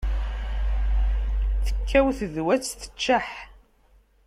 Tekkaw 1.65 2.07
tedwat 2.17 2.61
teččeḥ. 2.81 3.27